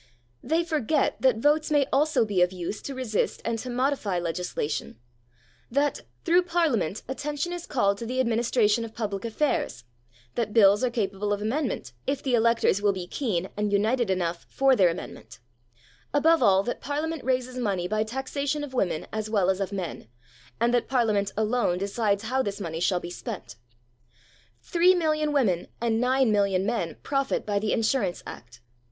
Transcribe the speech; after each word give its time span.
They 0.41 0.63
forget 0.63 1.21
that 1.21 1.37
votes 1.37 1.69
may 1.69 1.85
also 1.93 2.25
be 2.25 2.41
of 2.41 2.51
use 2.51 2.81
to 2.81 2.95
resist 2.95 3.39
and 3.45 3.59
to 3.59 3.69
modify 3.69 4.17
legislation; 4.17 4.97
that, 5.69 6.01
through 6.25 6.41
Parliament, 6.41 7.03
attention 7.07 7.53
is 7.53 7.67
called 7.67 7.99
to 7.99 8.07
the 8.07 8.19
administration 8.19 8.83
of 8.83 8.95
public 8.95 9.25
affairs; 9.25 9.83
that 10.33 10.53
Bills 10.53 10.83
are 10.83 10.89
capable 10.89 11.31
of 11.31 11.39
amendment, 11.39 11.93
if 12.07 12.23
the 12.23 12.33
electors 12.33 12.81
will 12.81 12.93
be 12.93 13.05
keen 13.05 13.49
and 13.55 13.71
united 13.71 14.09
enough 14.09 14.47
for 14.49 14.75
their 14.75 14.89
amendment; 14.89 15.37
above 16.15 16.41
all, 16.41 16.63
that 16.63 16.81
Parliament 16.81 17.23
raises 17.23 17.57
money 17.59 17.87
by 17.87 18.03
taxation 18.03 18.63
of 18.63 18.73
women 18.73 19.05
as 19.13 19.29
well 19.29 19.51
as 19.51 19.59
of 19.59 19.71
men, 19.71 20.07
and 20.59 20.73
that 20.73 20.87
Parliament 20.89 21.31
alone 21.37 21.77
decides 21.77 22.23
how 22.23 22.41
this 22.41 22.59
money 22.59 22.79
shall 22.79 22.99
be 22.99 23.11
spent. 23.11 23.55
Three 24.63 24.95
million 24.95 25.31
women 25.31 25.67
and 25.79 26.01
nine 26.01 26.31
million 26.31 26.65
men 26.65 26.95
profit 27.03 27.45
by 27.45 27.59
the 27.59 27.71
Insurance 27.71 28.23
Act. 28.25 28.61